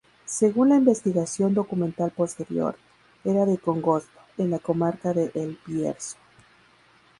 Según 0.25 0.69
la 0.69 0.77
investigación 0.77 1.53
documental 1.53 2.09
posterior, 2.09 2.75
era 3.23 3.45
de 3.45 3.59
Congosto, 3.59 4.09
en 4.39 4.49
la 4.49 4.57
comarca 4.57 5.13
de 5.13 5.29
El 5.35 5.59
Bierzo. 5.67 6.17